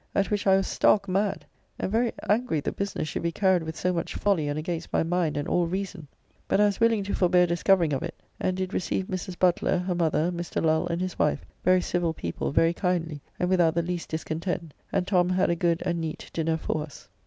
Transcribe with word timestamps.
At 0.15 0.31
which 0.31 0.47
I 0.47 0.55
was 0.55 0.65
stark 0.65 1.07
mad, 1.07 1.45
and 1.77 1.91
very 1.91 2.11
angry 2.27 2.59
the 2.59 2.71
business 2.71 3.07
should 3.07 3.21
be 3.21 3.31
carried 3.31 3.61
with 3.61 3.75
so 3.77 3.93
much 3.93 4.15
folly 4.15 4.47
and 4.47 4.57
against 4.57 4.91
my 4.91 5.03
mind 5.03 5.37
and 5.37 5.47
all 5.47 5.67
reason. 5.67 6.07
But 6.47 6.59
I 6.59 6.65
was 6.65 6.79
willing 6.79 7.03
to 7.03 7.13
forbear 7.13 7.45
discovering 7.45 7.93
of 7.93 8.01
it, 8.01 8.15
and 8.39 8.57
did 8.57 8.73
receive 8.73 9.05
Mrs. 9.05 9.37
Butler, 9.37 9.77
her 9.77 9.93
mother, 9.93 10.31
Mr. 10.31 10.59
Lull 10.59 10.87
and 10.87 10.99
his 11.03 11.19
wife, 11.19 11.45
very 11.63 11.81
civil 11.81 12.15
people, 12.15 12.51
very 12.51 12.73
kindly, 12.73 13.21
and 13.39 13.47
without 13.47 13.75
the 13.75 13.83
least 13.83 14.09
discontent, 14.09 14.73
and 14.91 15.05
Tom 15.05 15.29
had 15.29 15.51
a 15.51 15.55
good 15.55 15.83
and 15.85 16.01
neat 16.01 16.31
dinner 16.33 16.57
for 16.57 16.81
us. 16.81 17.07